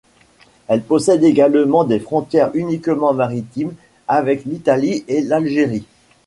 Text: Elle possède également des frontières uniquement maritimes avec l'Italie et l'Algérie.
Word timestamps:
Elle 0.67 0.81
possède 0.81 1.23
également 1.23 1.83
des 1.83 1.99
frontières 1.99 2.49
uniquement 2.55 3.13
maritimes 3.13 3.75
avec 4.07 4.45
l'Italie 4.45 5.05
et 5.07 5.21
l'Algérie. 5.21 5.85